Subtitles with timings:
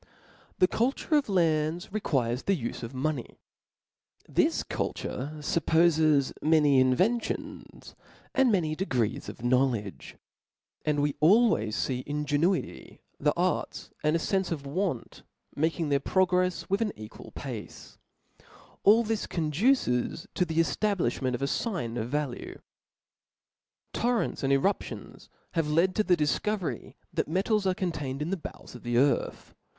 [0.57, 3.37] The culture of lands requires the ufe of money.
[4.27, 7.93] This culture fuppofes many inventions
[8.33, 10.13] and many de grees of knowledge
[10.85, 13.59] 5 and we always fee ingenuity, X the O F L A W S.
[13.59, 15.21] 4ir Xhe arts, and a fenre of w^nt,
[15.55, 17.99] making their progrefs ^^jf with an equal pace,
[18.83, 22.59] All this conduces to fhe efta Cbap, ^i^ blifliment of a fign of value.
[23.93, 28.35] Torrents and eruptions * have made the difco very that metals are contained in the
[28.37, 29.53] bowels of the earth.